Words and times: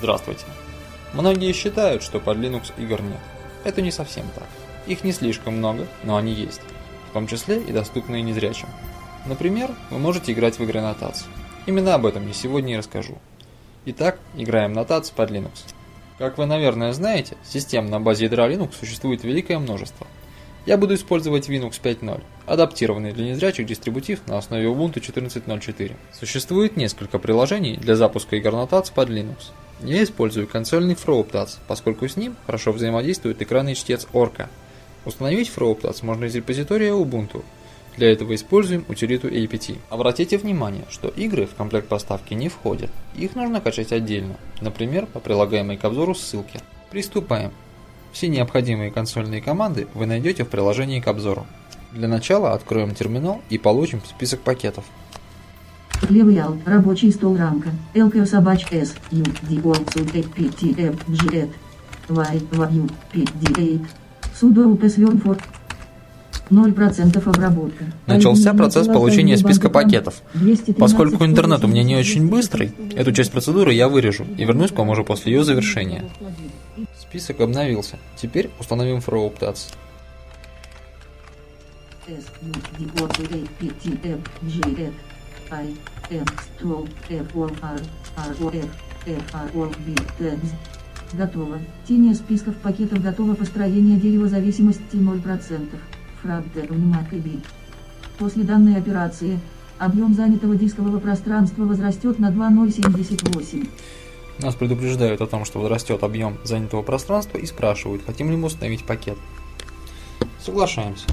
Здравствуйте. 0.00 0.46
Многие 1.12 1.52
считают, 1.52 2.02
что 2.02 2.20
под 2.20 2.38
Linux 2.38 2.72
игр 2.78 3.02
нет. 3.02 3.20
Это 3.64 3.82
не 3.82 3.90
совсем 3.90 4.24
так. 4.34 4.48
Их 4.86 5.04
не 5.04 5.12
слишком 5.12 5.58
много, 5.58 5.86
но 6.04 6.16
они 6.16 6.32
есть. 6.32 6.62
В 7.10 7.12
том 7.12 7.26
числе 7.26 7.60
и 7.60 7.70
доступные 7.70 8.22
незрячим. 8.22 8.68
Например, 9.26 9.70
вы 9.90 9.98
можете 9.98 10.32
играть 10.32 10.58
в 10.58 10.62
игры 10.62 10.80
нотации. 10.80 11.26
Именно 11.66 11.96
об 11.96 12.06
этом 12.06 12.26
я 12.26 12.32
сегодня 12.32 12.72
и 12.72 12.76
расскажу. 12.78 13.18
Итак, 13.84 14.18
играем 14.36 14.72
нотации 14.72 15.12
под 15.14 15.32
Linux. 15.32 15.74
Как 16.16 16.38
вы, 16.38 16.46
наверное, 16.46 16.94
знаете, 16.94 17.36
систем 17.44 17.90
на 17.90 18.00
базе 18.00 18.24
ядра 18.24 18.48
Linux 18.48 18.76
существует 18.80 19.22
великое 19.22 19.58
множество. 19.58 20.06
Я 20.66 20.76
буду 20.76 20.94
использовать 20.94 21.48
Linux 21.48 21.80
5.0, 21.82 22.20
адаптированный 22.46 23.12
для 23.12 23.24
незрячих 23.24 23.66
дистрибутив 23.66 24.26
на 24.26 24.36
основе 24.36 24.66
Ubuntu 24.66 25.00
14.04. 25.00 25.92
Существует 26.12 26.76
несколько 26.76 27.18
приложений 27.18 27.78
для 27.78 27.96
запуска 27.96 28.36
игр 28.36 28.52
нотации 28.52 28.92
под 28.92 29.08
Linux. 29.08 29.52
Я 29.82 30.02
использую 30.02 30.46
консольный 30.46 30.94
FrowPtats, 30.94 31.58
поскольку 31.66 32.06
с 32.06 32.16
ним 32.16 32.36
хорошо 32.44 32.72
взаимодействует 32.72 33.40
экранный 33.40 33.74
чтец 33.74 34.06
Orca. 34.12 34.48
Установить 35.06 35.50
FrowPtats 35.54 36.04
можно 36.04 36.26
из 36.26 36.34
репозитория 36.34 36.92
Ubuntu. 36.92 37.42
Для 37.96 38.12
этого 38.12 38.34
используем 38.34 38.84
утилиту 38.88 39.28
apt. 39.28 39.78
Обратите 39.88 40.36
внимание, 40.36 40.84
что 40.90 41.08
игры 41.08 41.46
в 41.46 41.54
комплект 41.54 41.88
поставки 41.88 42.34
не 42.34 42.50
входят. 42.50 42.90
Их 43.16 43.34
нужно 43.34 43.62
качать 43.62 43.92
отдельно, 43.92 44.36
например, 44.60 45.06
по 45.06 45.20
прилагаемой 45.20 45.78
к 45.78 45.84
обзору 45.86 46.14
ссылке. 46.14 46.60
Приступаем. 46.90 47.52
Все 48.12 48.28
необходимые 48.28 48.90
консольные 48.90 49.40
команды 49.40 49.86
вы 49.94 50.06
найдете 50.06 50.44
в 50.44 50.48
приложении 50.48 51.00
к 51.00 51.08
обзору. 51.08 51.46
Для 51.92 52.08
начала 52.08 52.52
откроем 52.52 52.94
терминал 52.94 53.40
и 53.50 53.58
получим 53.58 54.00
список 54.04 54.40
пакетов. 54.40 54.84
Левый 56.08 56.40
рабочий 56.64 57.10
стол 57.12 57.36
рамка, 57.36 57.70
ЛК 57.94 58.26
собачка 58.26 58.76
S, 58.76 58.94
U, 59.10 59.24
D, 59.42 59.56
O, 59.62 59.74
С, 59.74 60.10
Т, 60.10 60.22
П, 60.22 60.48
Т, 60.48 60.82
F, 60.82 60.96
G, 61.08 61.36
Ed, 61.36 61.50
Y, 62.08 62.40
Y, 62.52 62.68
U, 62.72 62.88
P, 63.12 63.26
D, 63.34 63.52
8, 63.56 63.86
Sudo 64.40 64.72
UP 64.72 64.80
for 65.22 65.36
0% 66.50 67.28
обработка. 67.28 67.84
Начался 68.06 68.54
процесс 68.54 68.86
получения 68.86 69.36
списка 69.36 69.70
пакетов. 69.70 70.22
Поскольку 70.78 71.24
интернет 71.24 71.64
у 71.64 71.68
меня 71.68 71.82
не 71.82 71.96
очень 71.96 72.28
быстрый, 72.28 72.72
эту 72.94 73.12
часть 73.12 73.30
процедуры 73.30 73.72
я 73.72 73.88
вырежу 73.88 74.24
и 74.36 74.44
вернусь 74.44 74.72
к 74.72 74.78
вам 74.78 74.90
уже 74.90 75.04
после 75.04 75.32
ее 75.32 75.44
завершения. 75.44 76.04
Список 76.98 77.40
обновился. 77.40 77.98
Теперь 78.16 78.50
установим 78.58 78.98
FrowOptats. 78.98 79.74
Готово. 91.12 91.58
Тение 91.88 92.14
списков 92.14 92.54
пакетов 92.56 93.02
готово 93.02 93.34
построение 93.34 93.98
дерева 93.98 94.28
зависимости 94.28 94.94
0%. 94.94 95.68
Фрагмент 96.22 96.70
внимательный. 96.70 97.40
После 98.18 98.44
данной 98.44 98.76
операции, 98.76 99.38
объем 99.78 100.14
занятого 100.14 100.54
дискового 100.56 100.98
пространства 100.98 101.64
возрастет 101.64 102.18
на 102.18 102.30
2,078. 102.30 103.66
Нас 104.40 104.54
предупреждают 104.54 105.20
о 105.20 105.26
том, 105.26 105.44
что 105.44 105.60
возрастет 105.60 106.02
объем 106.02 106.38
занятого 106.44 106.82
пространства 106.82 107.38
и 107.38 107.46
спрашивают, 107.46 108.02
хотим 108.04 108.30
ли 108.30 108.36
мы 108.36 108.46
установить 108.46 108.84
пакет. 108.84 109.18
Соглашаемся. 110.38 111.06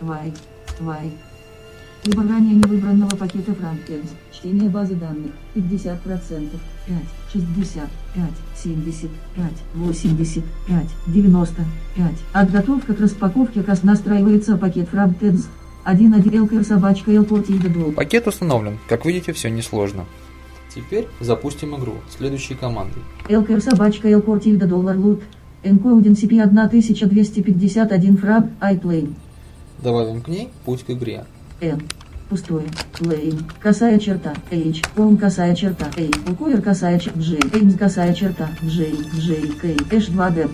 Вай, 0.00 0.32
вай. 0.80 1.12
Выбор 2.04 2.26
ранее 2.26 2.54
не 2.54 2.62
выбранного 2.62 3.16
пакета 3.16 3.54
фронтенс. 3.54 4.10
Чтение 4.32 4.70
базы 4.70 4.94
данных 4.94 5.32
50%, 5.54 6.50
5, 6.86 6.96
65, 7.36 8.30
75, 8.54 9.52
85, 9.74 10.86
95. 11.06 12.12
Отготовка 12.32 12.94
к 12.94 13.00
распаковке 13.00 13.62
КАС 13.62 13.82
настраивается 13.82 14.56
пакет 14.56 14.88
фронтенс 14.88 15.48
1.1 15.84 16.48
LKR 16.48 16.64
собачка 16.64 17.12
LPOT 17.12 17.92
Пакет 17.92 18.26
установлен. 18.26 18.78
Как 18.88 19.04
видите, 19.04 19.32
все 19.32 19.50
несложно. 19.50 20.04
Теперь 20.74 21.08
запустим 21.20 21.76
игру 21.76 21.94
следующей 22.16 22.54
командой. 22.54 23.02
LKR 23.28 23.60
собачка 23.60 24.08
LPOT 24.08 24.56
доллар 24.66 24.96
лут. 24.96 25.22
Encoding 25.62 26.14
CP 26.14 26.40
1251 26.42 28.16
фраг 28.16 28.46
iPlane. 28.60 29.14
Добавим 29.82 30.22
к 30.22 30.28
ней 30.28 30.48
путь 30.64 30.84
к 30.84 30.90
игре. 30.90 31.24
N. 31.60 31.82
Пустое. 32.28 32.66
Lane. 33.00 33.40
Косая 33.60 33.98
черта. 34.00 34.34
H. 34.50 34.82
Home 34.96 35.16
косая 35.16 35.54
черта. 35.54 35.86
A. 35.96 36.30
Укувер 36.30 36.60
косая 36.60 36.98
черта. 36.98 37.20
J. 37.20 37.38
Aims 37.38 37.78
косая 37.78 38.12
черта. 38.14 38.48
J. 38.62 38.88
J. 39.14 39.46
K. 39.60 39.76
H 39.92 40.08
2D. 40.10 40.50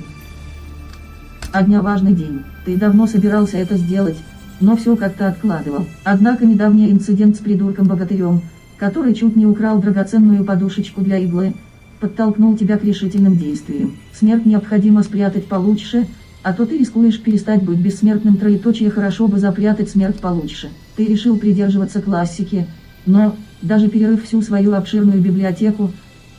Огня 1.53 1.81
важный 1.81 2.13
день. 2.13 2.43
Ты 2.67 2.77
давно 2.77 3.07
собирался 3.07 3.57
это 3.57 3.77
сделать, 3.79 4.19
но 4.61 4.77
все 4.77 4.97
как-то 4.97 5.29
откладывал. 5.29 5.87
Однако 6.05 6.45
недавний 6.45 6.91
инцидент 6.91 7.37
с 7.37 7.39
придурком-богатырем, 7.39 8.43
который 8.77 9.15
чуть 9.15 9.37
не 9.37 9.47
украл 9.47 9.81
драгоценную 9.81 10.45
подушечку 10.45 11.01
для 11.01 11.19
иглы, 11.19 11.55
подтолкнул 12.01 12.57
тебя 12.57 12.77
к 12.77 12.85
решительным 12.85 13.37
действиям. 13.37 13.97
Смерть 14.13 14.45
необходимо 14.45 15.03
спрятать 15.03 15.47
получше, 15.47 16.07
а 16.43 16.53
то 16.53 16.67
ты 16.67 16.77
рискуешь 16.77 17.21
перестать 17.21 17.63
быть 17.63 17.79
бессмертным 17.79 18.37
троеточие 18.37 18.91
хорошо 18.91 19.27
бы 19.27 19.39
запрятать 19.39 19.89
смерть 19.89 20.21
получше. 20.21 20.69
Ты 20.97 21.07
решил 21.07 21.39
придерживаться 21.39 22.03
классики, 22.03 22.67
но, 23.07 23.37
даже 23.63 23.89
перерыв 23.89 24.25
всю 24.25 24.43
свою 24.43 24.75
обширную 24.75 25.21
библиотеку, 25.21 25.91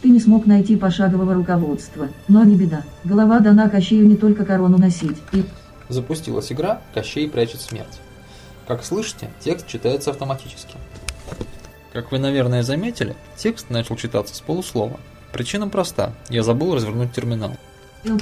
ты 0.01 0.09
не 0.09 0.19
смог 0.19 0.45
найти 0.45 0.75
пошагового 0.75 1.33
руководства. 1.33 2.09
Но 2.27 2.43
не 2.43 2.55
беда, 2.55 2.83
голова 3.03 3.39
дана 3.39 3.69
Кощею 3.69 4.05
не 4.05 4.15
только 4.15 4.45
корону 4.45 4.77
носить. 4.77 5.17
И... 5.31 5.43
Запустилась 5.89 6.51
игра 6.51 6.81
«Кощей 6.93 7.29
прячет 7.29 7.61
смерть». 7.61 7.99
Как 8.67 8.83
слышите, 8.83 9.29
текст 9.39 9.67
читается 9.67 10.11
автоматически. 10.11 10.75
Как 11.91 12.11
вы, 12.11 12.19
наверное, 12.19 12.63
заметили, 12.63 13.15
текст 13.35 13.69
начал 13.69 13.95
читаться 13.95 14.35
с 14.35 14.41
полуслова. 14.41 14.99
Причина 15.31 15.67
проста, 15.67 16.13
я 16.29 16.43
забыл 16.43 16.75
развернуть 16.75 17.11
терминал. 17.11 17.51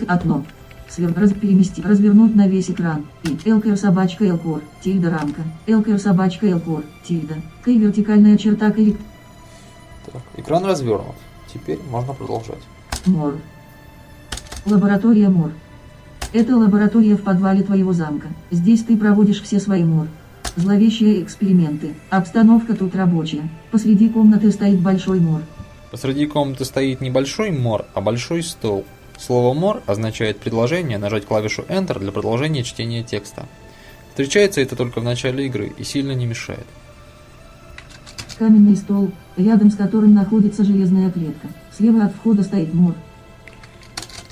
Окно 0.08 0.46
сверх 0.94 1.18
раз, 1.18 1.32
перемести, 1.34 1.82
развернуть 1.82 2.36
на 2.36 2.48
весь 2.48 2.70
экран, 2.70 3.06
и 3.24 3.30
LKR 3.30 3.78
собачка 3.78 4.26
LKOR, 4.26 4.62
тильда 4.84 5.10
рамка, 5.10 5.42
LKR 5.68 5.98
собачка 5.98 6.48
LKOR, 6.48 6.84
тильда, 7.04 7.36
К 7.64 7.68
вертикальная 7.68 8.38
черта 8.38 8.72
К. 8.72 8.76
Так, 10.06 10.22
экран 10.38 10.66
развернут. 10.66 11.16
Теперь 11.52 11.80
можно 11.90 12.14
продолжать. 12.14 12.62
Мор. 13.06 13.38
Лаборатория 14.66 15.30
Мор. 15.30 15.52
Это 16.34 16.56
лаборатория 16.56 17.16
в 17.16 17.24
подвале 17.24 17.62
твоего 17.62 17.92
замка. 17.92 18.30
Здесь 18.52 18.84
ты 18.84 18.96
проводишь 18.96 19.42
все 19.42 19.60
свои 19.60 19.84
мор. 19.84 20.08
Зловещие 20.56 21.22
эксперименты. 21.24 21.94
Обстановка 22.10 22.74
тут 22.74 22.96
рабочая. 22.96 23.50
Посреди 23.70 24.08
комнаты 24.08 24.52
стоит 24.52 24.80
большой 24.80 25.20
мор. 25.20 25.42
Посреди 25.92 26.26
комнаты 26.26 26.64
стоит 26.64 27.02
не 27.02 27.10
большой 27.10 27.52
мор, 27.52 27.86
а 27.94 28.00
большой 28.00 28.44
стол. 28.44 28.86
Слово 29.22 29.56
more 29.56 29.84
означает 29.86 30.40
предложение, 30.40 30.98
нажать 30.98 31.28
клавишу 31.28 31.62
Enter 31.70 32.00
для 32.00 32.12
продолжения 32.12 32.64
чтения 32.64 33.04
текста. 33.04 33.46
Встречается 34.10 34.62
это 34.62 34.76
только 34.76 35.00
в 35.00 35.04
начале 35.04 35.46
игры 35.46 35.72
и 35.78 35.84
сильно 35.84 36.14
не 36.14 36.26
мешает. 36.26 36.66
Каменный 38.40 38.76
стол, 38.76 39.12
рядом 39.38 39.70
с 39.70 39.76
которым 39.76 40.16
находится 40.16 40.64
железная 40.64 41.12
клетка. 41.12 41.50
Слева 41.78 42.06
от 42.06 42.16
входа 42.16 42.42
стоит 42.42 42.74
мор. 42.74 42.96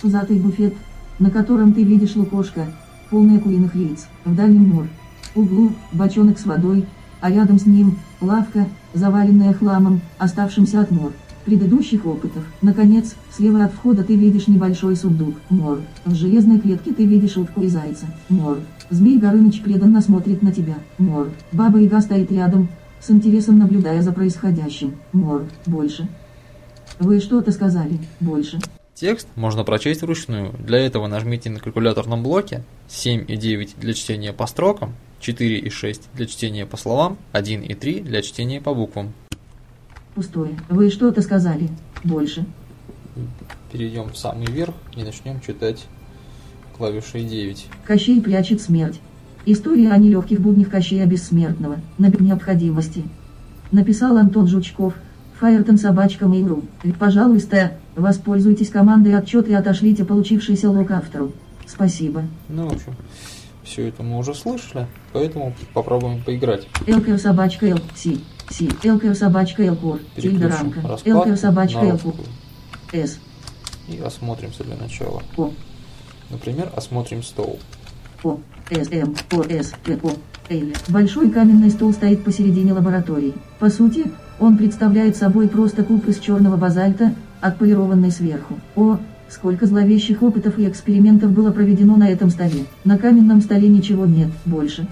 Пузатый 0.02 0.40
буфет, 0.40 0.74
на 1.20 1.30
котором 1.30 1.74
ты 1.74 1.84
видишь 1.84 2.16
лукошко, 2.16 2.66
полное 3.12 3.40
куриных 3.40 3.76
яиц. 3.76 4.08
В 4.26 4.36
дальнем 4.36 4.70
мор. 4.70 4.88
Углу 5.36 5.74
бочонок 5.92 6.40
с 6.40 6.48
водой, 6.48 6.88
а 7.22 7.30
рядом 7.30 7.60
с 7.60 7.68
ним 7.68 8.00
лавка, 8.22 8.68
заваленная 8.96 9.54
хламом, 9.54 10.02
оставшимся 10.18 10.82
от 10.82 10.90
мор 10.90 11.14
предыдущих 11.50 12.06
опытов. 12.06 12.44
Наконец, 12.62 13.16
слева 13.36 13.64
от 13.64 13.74
входа 13.74 14.04
ты 14.04 14.16
видишь 14.16 14.48
небольшой 14.48 14.96
сундук. 14.96 15.34
Мор. 15.50 15.82
В 16.06 16.14
железной 16.14 16.60
клетке 16.60 16.94
ты 16.94 17.06
видишь 17.06 17.38
утку 17.38 17.62
и 17.62 17.68
зайца. 17.68 18.06
Мор. 18.30 18.60
Змей 18.92 19.18
Горыныч 19.18 19.64
преданно 19.64 20.02
смотрит 20.02 20.44
на 20.44 20.52
тебя. 20.52 20.76
Мор. 21.00 21.32
Баба 21.52 21.80
Яга 21.80 22.02
стоит 22.02 22.32
рядом, 22.32 22.70
с 23.02 23.10
интересом 23.10 23.58
наблюдая 23.58 24.04
за 24.04 24.12
происходящим. 24.12 24.94
Мор. 25.12 25.46
Больше. 25.66 26.08
Вы 27.00 27.20
что-то 27.20 27.52
сказали. 27.52 27.98
Больше. 28.20 28.60
Текст 28.94 29.28
можно 29.36 29.64
прочесть 29.64 30.04
вручную. 30.04 30.54
Для 30.60 30.78
этого 30.78 31.08
нажмите 31.08 31.50
на 31.50 31.60
калькуляторном 31.60 32.22
блоке 32.22 32.64
7 32.90 33.26
и 33.28 33.38
9 33.38 33.76
для 33.80 33.94
чтения 33.96 34.34
по 34.34 34.46
строкам, 34.46 34.94
4 35.20 35.58
и 35.58 35.70
6 35.72 36.10
для 36.14 36.28
чтения 36.28 36.68
по 36.68 36.78
словам, 36.78 37.18
1 37.32 37.64
и 37.64 37.74
3 37.74 38.02
для 38.02 38.22
чтения 38.22 38.62
по 38.62 38.76
буквам. 38.76 39.14
Пустое. 40.20 40.60
Вы 40.68 40.90
что-то 40.90 41.22
сказали. 41.22 41.70
Больше. 42.04 42.46
Перейдем 43.72 44.10
в 44.12 44.18
самый 44.18 44.48
верх 44.48 44.74
и 44.98 45.02
начнем 45.02 45.40
читать 45.40 45.86
клавишей 46.76 47.24
9. 47.24 47.68
Кощей 47.86 48.22
прячет 48.22 48.60
смерть. 48.60 49.00
История 49.46 49.94
о 49.94 49.98
нелегких 49.98 50.42
буднях 50.42 50.72
Кощея 50.72 51.06
Бессмертного. 51.06 51.78
На 51.98 52.08
необходимости. 52.08 53.06
Написал 53.72 54.18
Антон 54.18 54.48
Жучков. 54.48 54.94
Фаертон 55.40 55.78
собачка 55.78 56.26
Mail.ru. 56.26 56.66
Пожалуйста, 57.00 57.78
Воспользуйтесь 57.96 58.72
командой 58.72 59.16
отчет 59.16 59.48
и 59.48 59.54
отошлите 59.54 60.04
получившийся 60.04 60.70
лог 60.70 60.92
автору. 60.92 61.32
Спасибо. 61.66 62.24
Ну, 62.50 62.68
в 62.68 62.74
общем, 62.74 62.94
все 63.70 63.88
это 63.88 64.04
мы 64.04 64.18
уже 64.18 64.34
слышали, 64.34 64.88
поэтому 65.14 65.54
попробуем 65.74 66.24
поиграть. 66.24 66.68
Элкер 66.88 67.20
собачка 67.20 67.68
Эл, 67.68 67.80
Си, 67.96 68.20
Си, 68.50 68.70
Элкер 68.84 69.16
собачка 69.16 69.66
Элкор, 69.66 70.00
Тильдорамка, 70.18 70.82
раскладку 70.82 71.10
Элкер 71.10 71.38
собачка 71.38 71.92
русскую 71.92 72.16
С, 72.92 73.20
и 73.88 74.00
осмотримся 74.00 74.64
для 74.64 74.76
начала. 74.76 75.22
О, 75.38 75.52
Например, 76.30 76.72
осмотрим 76.76 77.24
стол. 77.24 77.60
О, 78.24 78.40
С, 78.70 78.92
М, 78.92 79.16
О, 79.32 79.44
С, 79.44 79.74
Т, 79.84 80.00
О, 80.04 80.12
Эль. 80.50 80.74
Большой 80.88 81.30
каменный 81.30 81.70
стол 81.70 81.94
стоит 81.94 82.24
посередине 82.24 82.74
лаборатории. 82.74 83.34
По 83.60 83.70
сути, 83.70 84.06
он 84.40 84.58
представляет 84.58 85.16
собой 85.16 85.48
просто 85.48 85.84
куб 85.84 86.08
из 86.08 86.20
черного 86.20 86.58
базальта, 86.58 87.14
отполированный 87.42 88.12
сверху. 88.12 88.60
О, 88.76 88.98
сколько 89.30 89.66
зловещих 89.66 90.24
опытов 90.24 90.58
и 90.58 90.68
экспериментов 90.68 91.32
было 91.32 91.52
проведено 91.52 91.96
на 91.96 92.10
этом 92.10 92.30
столе. 92.30 92.66
На 92.84 92.98
каменном 92.98 93.42
столе 93.42 93.68
ничего 93.68 94.06
нет 94.06 94.30
больше. 94.46 94.88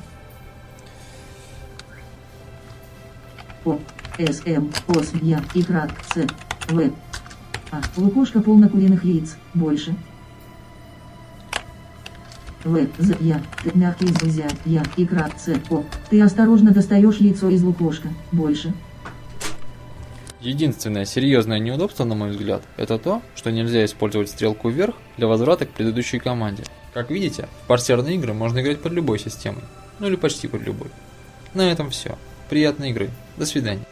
О, 3.66 3.80
С, 4.18 4.42
М, 4.45 4.72
О, 4.88 5.00
С, 5.04 5.13
Я, 5.22 5.42
и 5.54 5.63
крат, 5.63 5.92
С, 6.13 6.25
В. 6.72 6.92
А, 7.72 7.81
лукошка 7.98 8.42
полна 8.42 8.69
куриных 8.69 9.04
яиц, 9.04 9.36
больше. 9.54 9.95
В, 12.63 12.88
З, 13.00 13.16
Я, 13.19 13.42
Т, 13.63 13.72
мягкий 13.74 14.07
З, 14.07 14.45
Я, 14.66 14.84
и 14.95 15.06
крат, 15.06 15.34
Ц, 15.38 15.60
О. 15.69 15.84
Ты 16.10 16.22
осторожно 16.22 16.72
достаешь 16.72 17.18
яйцо 17.18 17.50
из 17.50 17.63
лукошка, 17.63 18.10
больше. 18.31 18.74
Единственное 20.47 21.03
серьезное 21.03 21.59
неудобство, 21.59 22.05
на 22.05 22.15
мой 22.15 22.29
взгляд, 22.29 22.63
это 22.77 22.97
то, 22.97 23.21
что 23.35 23.51
нельзя 23.51 23.83
использовать 23.83 24.29
стрелку 24.29 24.69
вверх 24.69 24.95
для 25.17 25.27
возврата 25.27 25.65
к 25.65 25.71
предыдущей 25.71 26.19
команде. 26.19 26.63
Как 26.94 27.11
видите, 27.11 27.49
в 27.63 27.67
парсерные 27.67 28.15
игры 28.15 28.33
можно 28.33 28.61
играть 28.61 28.81
под 28.81 28.94
любой 28.94 29.19
системой, 29.19 29.63
ну 29.99 30.07
или 30.07 30.15
почти 30.15 30.47
под 30.47 30.61
любой. 30.61 30.88
На 31.53 31.69
этом 31.69 31.89
все. 31.89 32.17
Приятной 32.49 32.91
игры. 32.91 33.09
До 33.35 33.45
свидания. 33.45 33.83